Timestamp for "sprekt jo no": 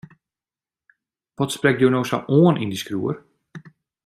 1.57-2.01